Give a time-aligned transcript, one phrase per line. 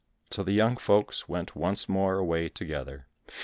[0.31, 3.05] So the young folks went once more away together.